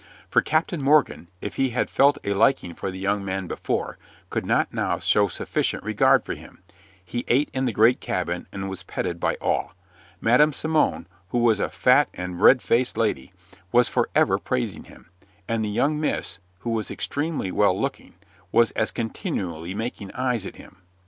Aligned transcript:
For 0.31 0.41
Captain 0.41 0.81
Morgan, 0.81 1.29
if 1.41 1.57
he 1.57 1.69
had 1.69 1.87
felt 1.87 2.17
a 2.23 2.33
liking 2.33 2.73
for 2.73 2.89
the 2.89 2.97
young 2.97 3.23
man 3.23 3.45
before, 3.45 3.99
could 4.31 4.47
not 4.47 4.73
now 4.73 4.97
show 4.97 5.27
sufficient 5.27 5.83
regard 5.83 6.25
for 6.25 6.33
him. 6.33 6.63
He 7.05 7.23
ate 7.27 7.51
in 7.53 7.65
the 7.65 7.71
great 7.71 8.01
cabin 8.01 8.47
and 8.51 8.67
was 8.67 8.81
petted 8.81 9.19
by 9.19 9.35
all. 9.35 9.75
Madam 10.19 10.53
Simon, 10.53 11.07
who 11.29 11.37
was 11.37 11.59
a 11.59 11.69
fat 11.69 12.09
and 12.15 12.41
red 12.41 12.63
faced 12.63 12.97
lady, 12.97 13.31
was 13.71 13.89
forever 13.89 14.39
praising 14.39 14.85
him, 14.85 15.07
and 15.47 15.63
the 15.63 15.69
young 15.69 15.99
miss, 15.99 16.39
who 16.61 16.71
was 16.71 16.89
extremely 16.89 17.51
well 17.51 17.79
looking, 17.79 18.15
was 18.51 18.71
as 18.71 18.89
continually 18.89 19.75
making 19.75 20.11
eyes 20.13 20.47
at 20.47 20.55
him. 20.55 20.81